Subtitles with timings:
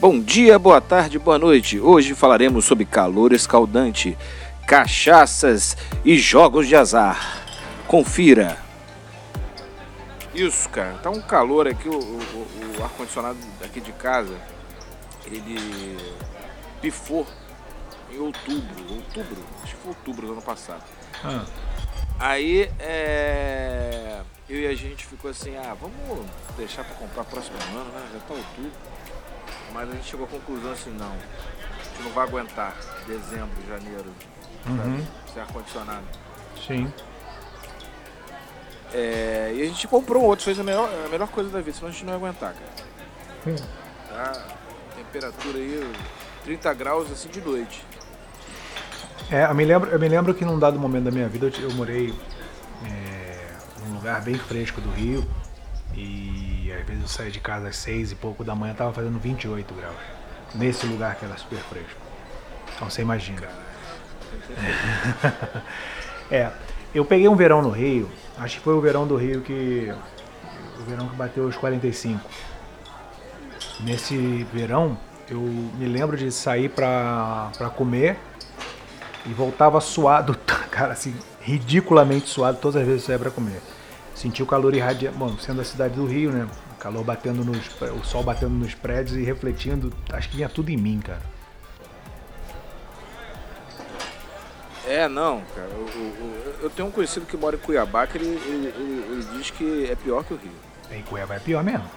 [0.00, 1.78] Bom dia, boa tarde, boa noite.
[1.78, 4.16] Hoje falaremos sobre calor escaldante,
[4.66, 7.44] cachaças e jogos de azar.
[7.86, 8.56] Confira.
[10.34, 10.94] Isso, cara.
[11.02, 14.34] Tá um calor aqui, o, o, o ar-condicionado aqui de casa,
[15.26, 15.98] ele
[16.80, 17.26] pifou
[18.10, 18.94] em outubro.
[18.94, 19.44] Outubro?
[19.62, 20.82] Acho que foi outubro do ano passado.
[21.22, 21.44] Ah,
[22.18, 24.22] Aí, é...
[24.48, 26.24] eu e a gente ficou assim, ah, vamos
[26.56, 28.08] deixar pra comprar próximo ano, né?
[28.14, 28.72] Já tá outubro.
[29.72, 32.74] Mas a gente chegou à conclusão assim, não, a gente não vai aguentar
[33.06, 34.06] dezembro, janeiro,
[34.66, 35.02] Uhum.
[35.32, 36.04] Sem ar-condicionado.
[36.66, 36.92] sim.
[38.92, 41.76] É, e a gente comprou um outro, fez a melhor, a melhor coisa da vida,
[41.76, 42.88] senão a gente não ia aguentar, cara.
[43.46, 43.56] Hum.
[44.08, 44.46] Tá?
[44.96, 45.92] Temperatura aí,
[46.44, 47.84] 30 graus assim de noite.
[49.30, 51.70] É, eu me lembro, eu me lembro que num dado momento da minha vida eu,
[51.70, 52.12] eu morei
[52.84, 55.24] é, num lugar bem fresco do Rio
[55.94, 59.18] e às vezes eu saía de casa às seis e pouco da manhã tava fazendo
[59.18, 59.96] 28 graus.
[60.54, 62.00] Nesse lugar que era super fresco.
[62.74, 63.48] Então você imagina.
[66.32, 66.48] É,
[66.94, 69.92] eu peguei um verão no Rio, acho que foi o verão do Rio que.
[70.78, 72.20] O verão que bateu os 45.
[73.80, 74.96] Nesse verão,
[75.28, 78.16] eu me lembro de sair pra, pra comer
[79.26, 80.36] e voltava suado,
[80.70, 83.60] cara, assim, ridiculamente suado todas as vezes que eu saía pra comer.
[84.20, 86.46] Senti o calor irradiando, bom, sendo a cidade do Rio, né?
[86.72, 87.56] O calor batendo nos.
[87.98, 91.22] O sol batendo nos prédios e refletindo, acho que vinha tudo em mim, cara.
[94.86, 95.68] É, não, cara.
[95.70, 99.38] Eu, eu- eu tenho um conhecido que mora em Cuiabá que ele, ele- ele- ele
[99.38, 100.52] diz que é pior que o Rio.
[100.90, 101.90] Em Cuiabá é pior mesmo.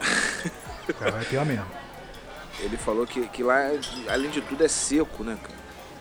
[0.98, 1.66] Cuiabá é pior mesmo.
[2.58, 3.60] Ele falou que, que lá,
[4.10, 5.54] além de tudo, é seco, né, cara?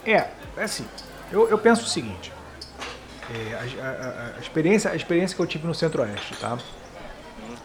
[0.03, 0.88] É, é assim.
[1.31, 2.33] Eu, eu penso o seguinte.
[3.33, 6.57] É, a, a- a- experiência, a experiência que eu tive no Centro-Oeste, tá?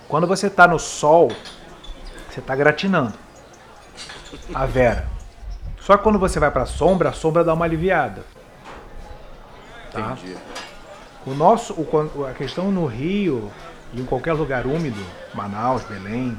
[0.08, 1.30] Quando você tá no sol,
[2.30, 3.14] você tá gratinando.
[4.54, 5.08] A Vera.
[5.80, 8.24] Só que quando você vai pra sombra, a sombra dá uma aliviada.
[9.92, 10.12] Tá?
[10.12, 10.36] Entendi.
[11.24, 13.50] O nosso, o a questão no Rio
[13.92, 15.00] e em qualquer lugar úmido,
[15.34, 16.38] Manaus, Belém,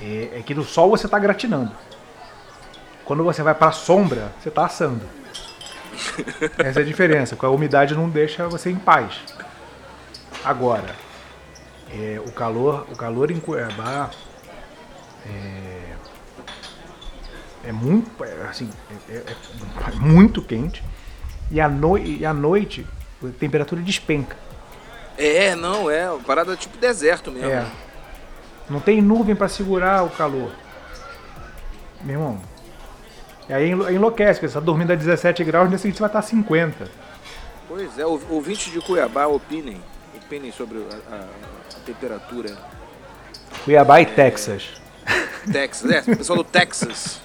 [0.00, 1.72] é, é que no sol você está gratinando.
[3.04, 5.02] Quando você vai para a sombra, você está assando.
[6.58, 7.36] Essa é a diferença.
[7.36, 9.14] Com a umidade não deixa você em paz.
[10.44, 10.94] Agora,
[11.90, 14.10] é, o calor, o calor em Cuiabá
[15.26, 15.94] é,
[17.68, 18.68] é muito, é, assim,
[19.08, 19.24] é- é-
[19.88, 20.82] é muito quente.
[21.50, 21.70] E à,
[22.04, 22.86] e à noite
[23.22, 24.36] a temperatura despenca.
[25.16, 26.08] É, não, é.
[26.26, 27.48] Parada tipo deserto mesmo.
[27.50, 27.66] É.
[28.68, 30.50] Não tem nuvem para segurar o calor.
[32.02, 32.40] Meu irmão.
[33.48, 36.08] E aí enlo- enlouquece, porque você tá dormindo a 17 graus, nesse seguinte você vai
[36.08, 36.88] estar a 50.
[37.68, 39.80] Pois é, ou- ouvintes de Cuiabá opinem.
[40.16, 40.78] Opinem sobre
[41.10, 41.26] a, a-
[41.76, 42.56] a temperatura.
[43.64, 44.80] Cuiabá e Texas.
[45.52, 47.20] Texas, é, o pessoal do Texas.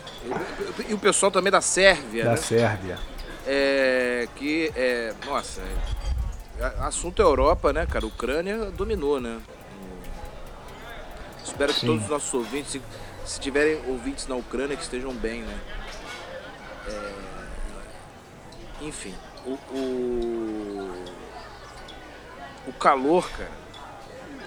[0.87, 2.37] E, e o pessoal também da Sérvia, Da né?
[2.37, 2.97] Sérvia.
[3.47, 5.13] É, que é.
[5.25, 5.61] Nossa,
[6.59, 8.05] é, assunto Europa, né, cara?
[8.05, 9.37] Ucrânia dominou, né?
[11.43, 11.87] Espero que Sim.
[11.87, 12.81] todos os nossos ouvintes, se,
[13.25, 15.57] se tiverem ouvintes na Ucrânia, que estejam bem, né?
[16.89, 21.05] É, enfim, o, o,
[22.67, 23.51] o calor, cara,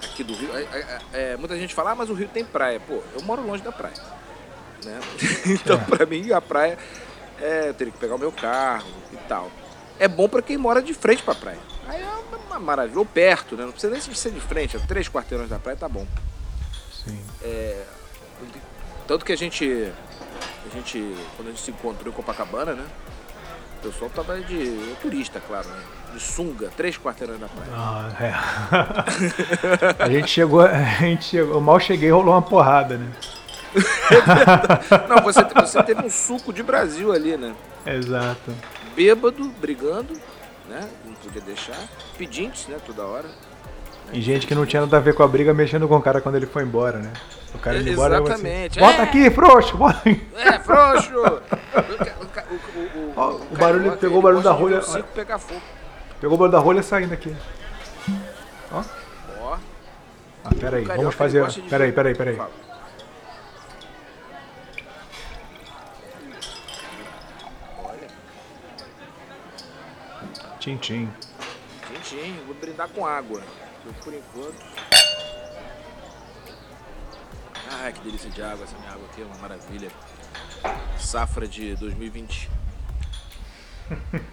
[0.05, 0.57] aqui do Rio.
[0.57, 2.81] é, é, é, muita gente fala, ah, mas o Rio tem praia.
[2.81, 3.95] Pô, eu moro longe da praia.
[4.85, 5.01] Né?
[5.47, 5.85] então, É.
[5.85, 6.79] pra mim, a praia
[7.41, 9.51] é, eu teria que pegar o meu carro e tal.
[9.99, 11.61] É bom pra quem mora de frente pra praia.
[11.87, 12.09] Aí é
[12.49, 12.99] uma, maravilha.
[12.99, 13.65] Ou perto, né?
[13.65, 16.07] Não precisa nem ser de frente, é três quarteirões da praia tá bom.
[16.93, 17.23] Sim.
[19.07, 19.93] Tanto que a gente.
[20.67, 21.17] A gente.
[21.37, 22.85] Quando a gente se encontrou em Copacabana, né?
[23.79, 24.95] O pessoal tava de.
[25.01, 25.83] turista, claro, né?
[26.15, 27.71] De sunga, três quarteirões da praia.
[27.75, 28.35] Ah, é.
[30.05, 33.11] a gente chegou, a gente chegou, eu mal cheguei e rolou uma porrada, né?
[35.09, 37.55] Não, você, você teve um suco de Brasil ali, né?
[37.87, 38.55] Exato.
[38.95, 40.13] Bêbado, brigando,
[40.69, 40.89] né?
[41.05, 41.79] Não podia deixar.
[42.17, 42.77] Pedintes, né?
[42.87, 43.29] Toda hora.
[44.13, 46.21] E gente que não tinha nada a ver com a briga mexendo com o cara
[46.21, 47.13] quando ele foi embora, né?
[47.55, 48.79] O cara indo embora Exatamente.
[48.79, 49.05] Assim, bota É.
[49.05, 50.27] aqui, frouxo, bota aqui.
[50.37, 51.43] É, frouxo!
[53.51, 54.81] O, barulho- pegou o barulho da rolha,
[55.15, 55.61] pegar fogo.
[56.21, 57.35] Pegou o barulho da rolha saindo aqui.
[58.73, 58.83] Ó.
[59.41, 59.57] Ó,
[60.45, 61.41] Ah, peraí, o carioca, vamos fazer.
[61.43, 62.37] gosta de Peraí, ver- peraí, peraí.
[62.37, 62.51] Fala.
[67.85, 68.09] Olha,
[70.59, 71.09] Tchim, tintim,
[72.47, 73.43] vou brindar com água.
[73.85, 74.55] Eu, por enquanto.
[77.83, 78.63] Ai, que delícia de água.
[78.63, 79.91] Essa minha água aqui é uma maravilha.
[80.97, 82.49] Safra de 2020.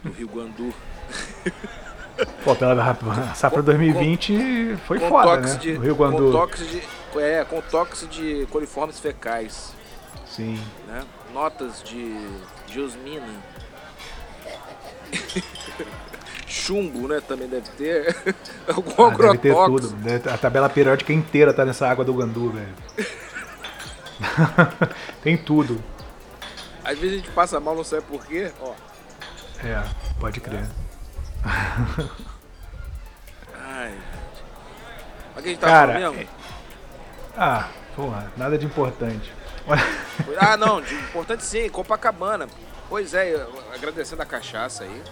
[0.04, 0.72] Do Rio Guandu.
[2.44, 5.56] Pô, pela a safra 2020 foi com foda, né?
[5.56, 6.32] de, Rio Com Guandu.
[6.32, 6.84] toques de,
[7.18, 9.74] É, com toques de coliformes fecais.
[10.28, 10.62] Sim.
[10.88, 11.04] Né?
[11.34, 12.30] Notas de
[12.68, 13.26] geosmina.
[16.46, 17.20] Chumbo, né?
[17.20, 18.16] Também deve ter.
[18.68, 19.96] Algum Ah, deve ter tudo.
[20.32, 22.76] A tabela periódica inteira tá nessa água do Gandu, velho.
[25.22, 25.84] Tem tudo.
[26.84, 28.52] Às vezes a gente passa mal, não sabe por quê.
[28.60, 28.74] Ó.
[29.64, 29.84] É,
[30.20, 30.66] pode crer.
[33.56, 33.94] Ai.
[35.36, 36.30] Mas que a gente tá Cara, falando mesmo?
[37.38, 39.32] Ah, porra, nada de importante.
[40.38, 42.48] Ah, não, de importante sim, Copacabana.
[42.90, 45.04] Pois é, agradecendo a cachaça aí,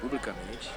[0.00, 0.70] publicamente.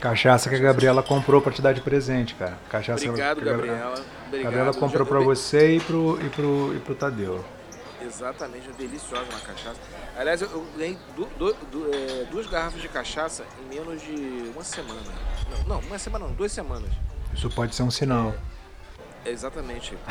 [0.00, 2.58] Cachaça que a Gabriela comprou pra te dar de presente, cara.
[2.70, 4.04] Cachaça Obrigado, que a Gabriela.
[4.26, 4.42] Obrigado.
[4.44, 7.44] Gabriela comprou eu- você e pro, e pro, e pro Tadeu.
[8.00, 9.78] Exatamente, uma deliciosa uma cachaça.
[10.16, 14.64] Aliás, eu, ganhei du- du- du- é, duas garrafas de cachaça em menos de uma
[14.64, 15.00] semana.
[15.50, 16.90] Não, não, uma semana não, duas semanas.
[17.34, 18.34] Isso pode ser um sinal.
[19.24, 19.96] É, exatamente.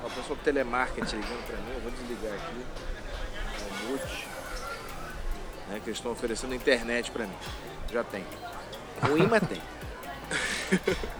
[0.00, 2.64] Uma pessoa do telemarketing ligando pra mim, eu vou desligar aqui.
[3.60, 4.28] É o mute.
[5.68, 7.34] Né, que eles estão oferecendo internet pra mim.
[7.92, 8.24] Já tem.
[9.02, 9.60] Ruim, mas tem.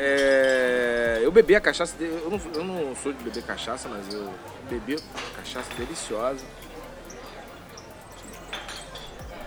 [0.00, 2.20] É, eu bebi a cachaça dele.
[2.22, 4.32] Eu não, eu não sou de beber cachaça, mas eu
[4.70, 4.96] bebi
[5.34, 6.44] cachaça deliciosa.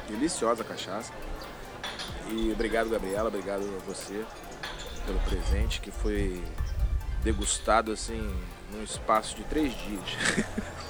[0.10, 1.10] Deliciosa a cachaça.
[2.30, 3.30] E obrigado, Gabriela.
[3.30, 4.26] Obrigado a você
[5.06, 6.44] pelo presente que foi
[7.24, 8.30] degustado assim
[8.74, 10.04] num espaço de três dias.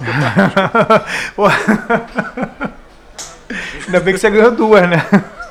[3.86, 4.96] Ainda bem que você ganhou duas, né?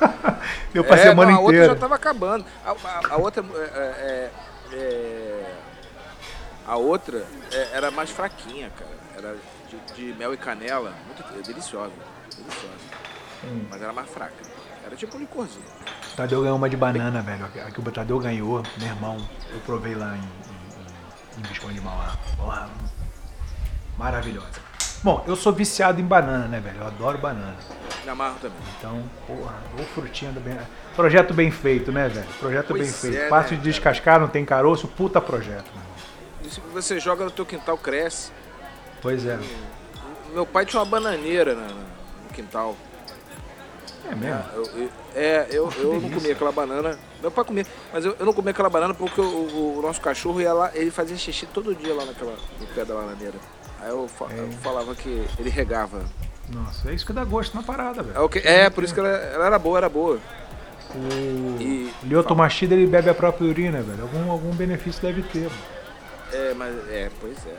[0.72, 1.74] Deu pra É, semana não, a outra inteira.
[1.74, 2.44] já tava acabando.
[2.64, 4.30] A, a- a outra é,
[4.72, 5.54] é, é,
[6.66, 8.90] a outra é, era mais fraquinha, cara.
[9.16, 9.36] Era
[9.68, 11.92] de, de mel e canela, muito é deliciosa,
[12.36, 12.74] deliciosa.
[13.44, 13.66] Hum.
[13.70, 14.32] Mas era mais fraca.
[14.84, 15.64] Era tipo um licorzinho.
[16.16, 17.44] Tadeu ganhou uma de banana, velho.
[17.44, 19.16] A que o Tadeu ganhou, meu irmão,
[19.50, 22.16] eu provei lá em, em, em Visconde de Mauá.
[22.36, 22.68] Porra,
[23.98, 24.60] maravilhosa.
[25.02, 26.78] Bom, eu sou viciado em banana, né, velho?
[26.80, 27.56] Eu adoro banana.
[28.04, 28.58] Me amarro também.
[28.78, 30.56] Então, porra, ou frutinha do bem.
[30.94, 32.26] Projeto bem feito, né, velho?
[32.38, 33.16] Projeto Pois bem feito.
[33.24, 33.72] é, Fácil né, de cara?
[33.72, 35.92] descascar, não tem caroço, puta projeto, meu irmão.
[36.44, 38.30] E se você joga no teu quintal, cresce.
[39.00, 39.38] Pois é.
[40.32, 42.76] Meu pai tinha uma bananeira na- na- no quintal.
[44.08, 44.44] É mesmo?
[44.54, 46.96] Eu- eu- é, eu, eu não comia aquela banana.
[47.20, 50.00] Meu pai comia, mas eu, eu não comia aquela banana porque o, o- o nosso
[50.00, 53.34] cachorro ia lá, ele fazia xixi todo dia lá naquela, no pé da bananeira.
[53.82, 54.38] Aí eu, fa- É.
[54.38, 56.02] eu falava que ele regava.
[56.48, 58.24] Nossa, é isso que dá gosto na parada, É, velho.
[58.24, 60.18] o que, é por isso que ela, ela era boa, era boa.
[60.94, 64.02] O E- Liotomachida, ele bebe a própria urina, velho.
[64.02, 65.52] Algum, algum benefício deve ter, mano.
[66.32, 67.56] É, mas é, pois é.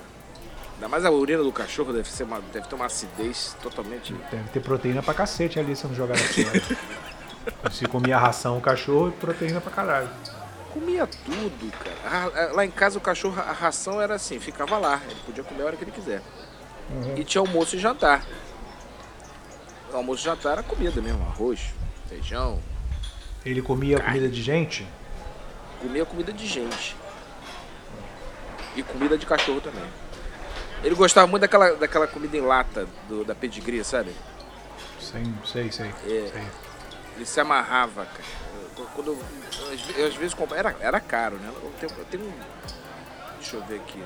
[0.75, 4.13] Ainda mais a urina do cachorro deve, ser uma, deve ter uma acidez totalmente.
[4.31, 7.71] Deve ter proteína pra cacete ali se não jogar na fora.
[7.71, 10.09] Se comia ração o cachorro, proteína pra caralho.
[10.73, 11.97] Comia tudo, cara.
[12.03, 14.99] A- a- Lá em casa o cachorro, a ração era assim, ficava lá.
[15.05, 16.21] Ele podia comer a hora que ele quiser.
[16.89, 17.15] Uhum.
[17.17, 18.25] E tinha almoço e jantar.
[19.91, 21.59] O almoço e jantar era comida mesmo, arroz,
[22.09, 22.59] feijão,
[23.45, 24.87] Ele comia comida de gente?
[25.79, 26.95] comia comida de gente.
[28.75, 29.83] E comida de cachorro também.
[30.83, 34.11] Ele gostava muito daquela, daquela comida em lata, do- da pedigree, sabe?
[34.99, 35.89] Sei, sei, sei.
[35.89, 36.29] É.
[36.31, 36.43] sei.
[37.15, 38.23] Ele se amarrava, cara.
[38.96, 39.24] Quando eu,
[39.98, 40.60] eu, às vezes comprava.
[40.70, 41.50] Era, era caro, né?
[41.62, 42.34] Eu tenho, eu tenho um.
[43.39, 44.03] Deixa eu ver aqui.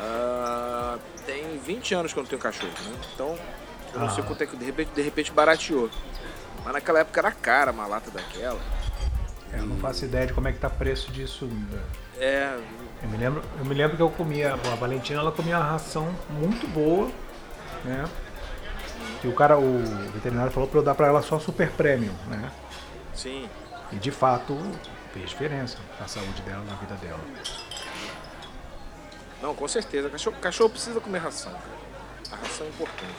[0.00, 2.96] Ah, tem 20 anos que eu não tenho cachorro, né?
[3.14, 3.38] Então,
[3.94, 4.26] eu não sei Aham.
[4.28, 5.90] quanto é que de repente, de repente barateou.
[6.64, 8.60] Mas naquela época era cara uma lata daquela.
[9.52, 11.46] É, Eu não faço ideia de como é que tá o preço disso.
[11.46, 11.82] velho.
[12.18, 12.58] É.
[13.02, 16.14] Eu me lembro, eu me lembro que eu comia, a Valentina ela comia uma ração
[16.30, 17.10] muito boa,
[17.84, 18.04] né?
[19.22, 22.50] E o cara, o veterinário falou pra eu dar pra ela só super premium, né?
[23.16, 23.48] Sim.
[23.92, 24.56] E de fato
[25.12, 27.20] fez diferença na saúde dela, na vida dela.
[29.42, 30.08] Não, com certeza.
[30.10, 31.76] Cachorro, cachorro precisa comer ração, cara.
[32.32, 33.14] A ração é importante.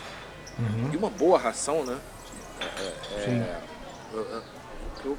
[0.59, 0.89] Uhum.
[0.93, 1.97] E uma boa ração, né?
[2.59, 3.45] É, Sim.
[4.13, 4.43] Eu- eu-
[5.05, 5.17] eu-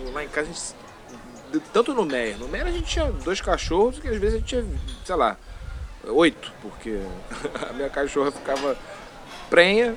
[0.00, 1.62] eu- lá em casa a gente.
[1.72, 2.38] Tanto no Meyer.
[2.38, 4.66] No Meyer a gente tinha dois cachorros que às vezes a gente tinha,
[5.04, 5.36] sei lá,
[6.04, 7.00] oito, porque
[7.68, 8.76] a minha cachorra ficava
[9.48, 9.94] prenha,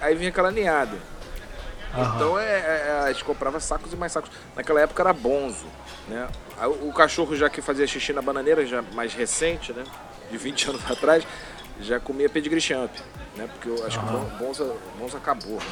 [0.00, 0.96] aí vinha aquela ninhada.
[1.94, 2.12] Aham.
[2.16, 4.30] Então é, é, a gente comprava sacos e mais sacos.
[4.56, 5.66] Naquela época era bonzo,
[6.08, 6.28] né?
[6.82, 9.84] O cachorro já que fazia xixi na bananeira, já mais recente, né?
[10.30, 11.26] De 20 anos atrás,
[11.80, 12.90] já comia pedigree champ,
[13.36, 13.48] né?
[13.52, 14.18] Porque eu acho que o Aham.
[14.38, 15.66] bon- bonzo, bonzo acabou, né?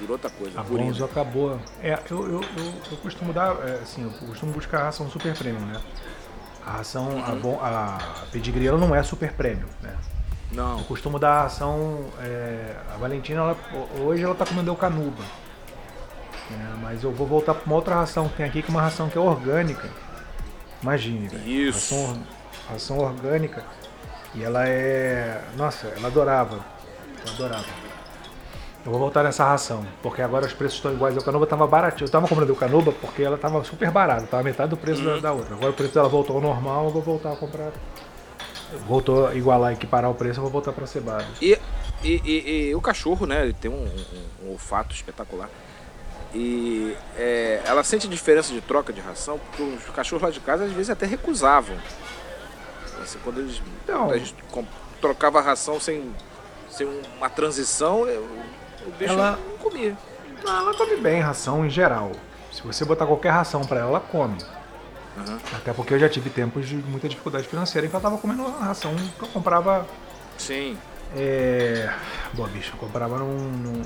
[0.00, 0.60] Virou outra coisa.
[0.60, 0.62] A.
[0.62, 1.60] Bonzo acabou.
[1.82, 5.34] É, eu, eu, eu, eu costumo dar, é, assim, eu costumo buscar a ração super
[5.36, 5.80] premium, né?
[6.64, 7.98] A ração, a, bon, a
[8.30, 9.96] pedigree ela não é super premium, né?
[10.50, 13.56] Não, Eu costumo dar ração, é, a Valentina, ela,
[14.00, 15.22] hoje ela tá comendo Canuba.
[16.50, 16.78] Né?
[16.82, 19.08] Mas eu vou voltar para uma outra ração que tem aqui, que é uma ração
[19.08, 19.88] que é orgânica.
[20.82, 21.46] Imagine, velho.
[21.46, 21.94] Isso.
[21.94, 22.22] Ração,
[22.70, 23.62] ração orgânica.
[24.34, 25.42] E ela é.
[25.56, 26.64] Nossa, ela adorava.
[27.26, 27.66] Eu adorava.
[28.86, 31.16] Eu vou voltar nessa ração, porque agora os preços estão iguais.
[31.16, 32.06] O Canoba tava baratinho.
[32.06, 35.18] Eu tava comprando o Canoba porque ela tava super barata, tava metade do preço da,
[35.18, 35.54] da outra.
[35.54, 37.72] Agora o preço dela voltou ao normal, eu vou voltar a comprar.
[38.86, 41.24] Voltou a igualar, equiparar o preço, eu vou voltar pra cebada.
[41.40, 41.58] E,
[42.02, 43.42] e, e- e o cachorro, né?
[43.44, 45.48] Ele tem um, um- um olfato espetacular.
[46.34, 50.40] E é, ela sente a diferença de troca de ração, porque os cachorros lá de
[50.40, 51.76] casa às vezes até recusavam.
[53.02, 53.62] Assim, quando eles.
[53.82, 54.34] Então- a gente
[55.00, 56.12] trocava a ração sem,
[56.70, 58.28] sem uma transição, eu-
[58.86, 59.96] o bicho Ela- não comia.
[60.46, 62.12] Ela come bem ração em geral.
[62.52, 64.36] Se você botar qualquer ração pra ela, ela come.
[65.18, 65.38] Aham.
[65.56, 68.44] Até porque eu já tive tempos de muita dificuldade financeira em que ela tava comendo
[68.44, 69.86] uma ração que eu comprava.
[70.36, 70.76] Sim.
[71.16, 71.90] É.
[72.34, 73.26] Boa, bicho, eu comprava num.
[73.26, 73.82] num-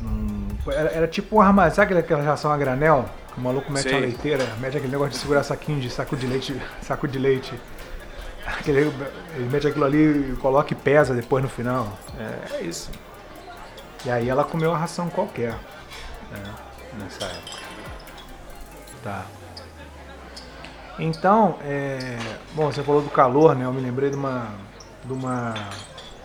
[0.00, 1.74] num- era, era tipo um armazém.
[1.76, 3.08] Sabe aquela- ração a granel?
[3.34, 3.92] Que o maluco mete Sei.
[3.92, 6.60] uma leiteira, mete aquele negócio de segurar saquinho de saco de leite.
[6.82, 7.54] Saco de leite.
[8.46, 8.80] Aquele,
[9.34, 11.96] ele mete aquilo ali, coloca e pesa depois no final.
[12.18, 12.90] É, é isso.
[14.04, 15.54] E aí ela comeu uma ração qualquer.
[16.30, 16.42] né,
[16.98, 17.71] nessa época.
[19.02, 19.26] Tá.
[20.98, 22.18] Então, é,
[22.54, 23.64] bom, você falou do calor, né?
[23.64, 24.48] Eu me lembrei de uma,
[25.04, 25.54] de uma,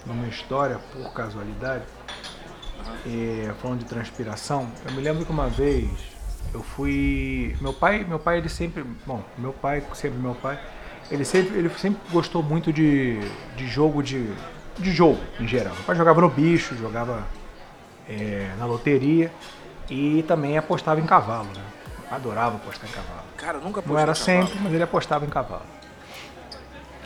[0.05, 1.83] de uma história, por casualidade,
[3.05, 4.69] é, falando de transpiração.
[4.85, 5.89] Eu me lembro que uma vez
[6.53, 10.59] eu fui, meu pai, meu pai ele sempre, bom, meu pai sempre meu pai,
[11.09, 13.19] ele sempre, ele sempre gostou muito de,
[13.55, 14.29] de jogo de,
[14.77, 15.73] de jogo em geral.
[15.73, 17.25] Meu pai jogava no bicho, jogava
[18.07, 19.31] é, na loteria
[19.89, 21.63] e também apostava em cavalo, né?
[22.09, 23.23] Adorava apostar em cavalo.
[23.35, 24.49] Cara, nunca Não era apostei em cavalo.
[24.51, 25.63] sempre, mas ele apostava em cavalo.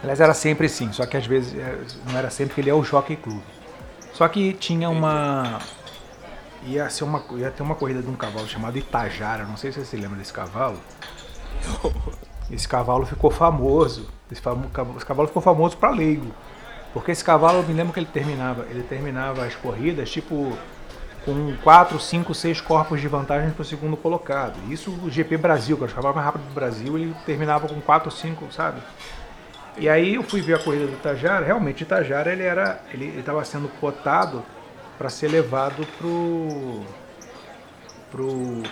[0.01, 1.79] Aliás, era sempre sim, só que às vezes é,
[2.09, 3.41] não era sempre que ele é o Jockey Club.
[4.13, 5.59] Só que tinha uma.
[6.63, 9.79] Ia, ser uma, ia ter uma corrida de um cavalo chamado Itajara, não sei se
[9.79, 10.79] você se lembra desse cavalo.
[12.51, 14.09] Esse cavalo ficou famoso.
[14.29, 16.31] Esse, famo- cavalo- esse cavalo ficou famoso para leigo.
[16.93, 20.57] Porque esse cavalo, eu me lembro que ele terminava, ele terminava as corridas, tipo,
[21.25, 24.57] com 4, 5, 6 corpos de vantagem para o segundo colocado.
[24.71, 27.79] Isso o GP Brasil, que era o cavalo mais rápido do Brasil, ele terminava com
[27.79, 28.81] 4, 5, sabe?
[29.77, 33.19] E aí eu fui ver a corrida do Itajara, realmente o Itajara ele era, ele
[33.19, 34.43] estava sendo cotado
[34.97, 36.81] para ser levado pro
[38.11, 38.63] pro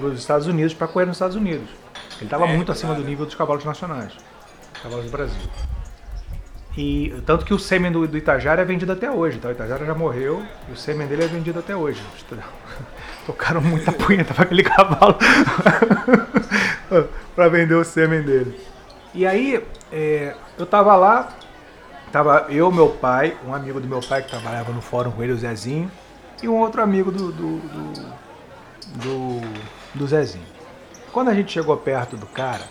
[0.00, 1.68] os Estados Unidos para correr nos Estados Unidos.
[2.16, 4.12] Ele estava É, muito acima do nível dos cavalos nacionais,
[4.82, 5.42] cavalos do Brasil.
[6.76, 9.48] E tanto que o sêmen do, do Itajara é vendido até hoje, tá?
[9.48, 12.02] O Itajara já morreu e o sêmen dele é vendido até hoje.
[13.24, 15.16] Tocaram muita punheta para aquele cavalo
[17.34, 18.60] para vender o sêmen dele.
[19.14, 21.28] E aí, é, eu tava lá,
[22.10, 25.32] tava eu, meu pai, um amigo do meu pai que trabalhava no fórum com ele,
[25.32, 25.90] o Zezinho,
[26.42, 27.92] e um outro amigo do, do, do,
[28.96, 29.40] do,
[29.94, 30.44] do Zezinho.
[31.12, 32.64] Quando a gente chegou perto do cara,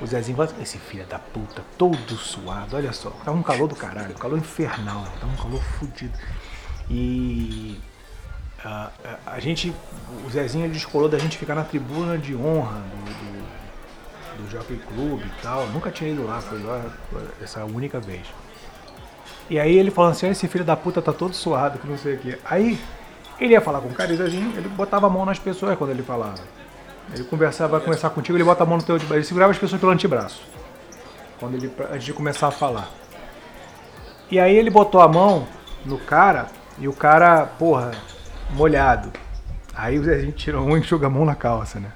[0.00, 3.76] o Zezinho assim, esse filho da puta, todo suado, olha só, tava um calor do
[3.76, 6.18] caralho, calor infernal, tava um calor fudido.
[6.90, 7.80] E
[8.64, 9.72] a, a- a gente,
[10.26, 14.76] o Zezinho ele descolou da gente ficar na tribuna de honra do, do, do Jockey
[14.88, 15.66] Club e tal.
[15.68, 16.84] Nunca tinha ido lá, foi lá
[17.40, 18.22] essa única vez.
[19.50, 21.98] E aí ele falou assim, "Ah, esse filho da puta tá todo suado, que não
[21.98, 22.38] sei o quê.
[22.44, 22.78] Aí
[23.38, 25.90] ele ia falar com o cara o Zezinho, ele botava a mão nas pessoas quando
[25.90, 26.40] ele falava.
[27.14, 29.58] Ele conversava, vai conversar contigo, ele bota a mão no teu antebraço, ele segurava as
[29.58, 30.42] pessoas pelo antebraço.
[31.38, 32.88] Quando ele, antes de começar a falar.
[34.30, 35.46] E aí ele botou a mão
[35.84, 36.46] no cara
[36.78, 37.92] e o cara, porra,
[38.50, 39.12] molhado.
[39.74, 41.90] Aí o Zezinho tira um e enxuga a mão na calça, né?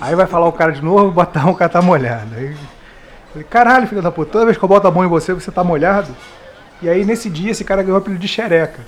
[0.00, 2.34] Aí vai falar o cara de novo, botar a o cara tá molhado.
[2.34, 2.56] Aí,
[3.32, 5.50] falei, caralho, filho da puta, toda vez que eu boto a mão em você, você
[5.50, 6.14] tá molhado.
[6.82, 8.80] E aí nesse dia esse cara ganhou o apelido de xereca.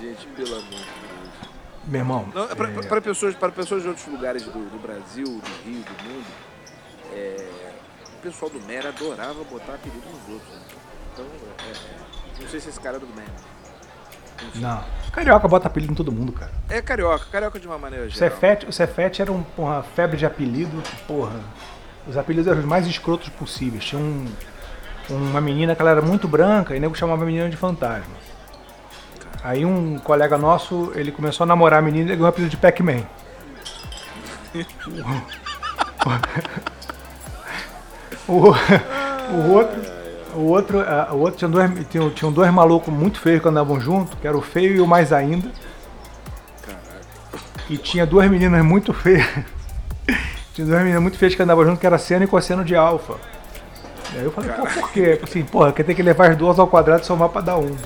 [0.00, 0.84] Gente, pelo amor de Deus.
[1.88, 2.28] Meu irmão.
[2.50, 5.82] É pra- é, para, pessoas, para pessoas de outros lugares do, do Brasil, do Rio,
[5.82, 6.26] do mundo,
[7.14, 7.46] é,
[8.18, 10.54] o pessoal do Mera adorava botar apelido nos outros.
[10.54, 10.60] né?
[11.14, 11.24] Então,
[11.66, 13.58] é, é, não sei se esse cara é do Mera.
[14.54, 14.84] Não.
[15.10, 16.52] Carioca bota apelido em todo mundo, cara.
[16.68, 18.30] É carioca, carioca de uma maneira O geral.
[18.30, 21.40] Cefete, o Cefete era um, uma febre de apelido, porra.
[22.06, 23.84] Os apelidos eram os mais escrotos possíveis.
[23.84, 24.26] Tinha um,
[25.10, 28.14] uma menina que ela era muito branca e nego chamava a menina de fantasma.
[29.42, 32.56] Aí um colega nosso, ele começou a namorar a menina e ganhou o apelido de
[32.56, 33.02] Pac-Man.
[38.26, 38.52] o,
[39.32, 39.98] o outro,
[40.34, 40.78] o outro,
[41.12, 44.36] o outro tinha dois, tinha, tinham dois malucos muito feios que andavam junto, que era
[44.36, 45.50] o feio e o mais ainda.
[47.70, 49.26] E tinha duas meninas muito feias.
[50.54, 53.14] tinha duas meninas muito feias que andavam junto, que era seno e cosseno de alfa.
[54.14, 55.20] E aí eu falei, pô, por quê?
[55.22, 57.76] Assim, porra, quer ter que levar as duas ao quadrado e somar pra dar um.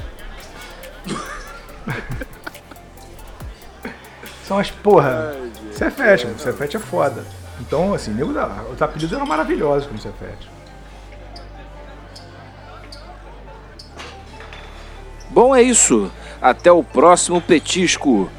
[4.45, 5.35] são as porra.
[5.73, 6.39] Cefete, mano.
[6.39, 7.25] Cefete é foda.
[7.61, 10.51] Então, assim, nego da- os apelidos eram maravilhosos como Cefete.
[15.31, 16.11] Bom, é isso.
[16.41, 18.31] Até o próximo petisco.